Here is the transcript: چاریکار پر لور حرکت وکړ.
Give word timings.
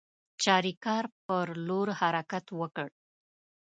چاریکار 0.43 1.05
پر 1.25 1.47
لور 1.67 1.87
حرکت 1.99 2.45
وکړ. 2.59 2.87